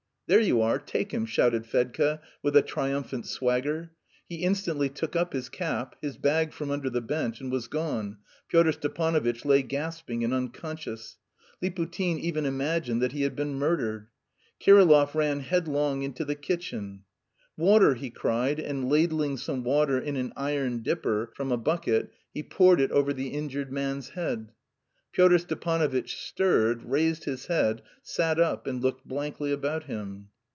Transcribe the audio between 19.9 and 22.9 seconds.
in an iron dipper from a bucket, he poured